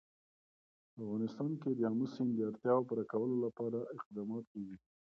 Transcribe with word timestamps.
په 0.93 0.99
افغانستان 1.05 1.51
کې 1.61 1.69
د 1.73 1.81
آمو 1.89 2.05
سیند 2.13 2.31
د 2.35 2.39
اړتیاوو 2.49 2.87
پوره 2.89 3.05
کولو 3.11 3.35
لپاره 3.45 3.77
اقدامات 3.95 4.45
کېږي. 4.53 4.77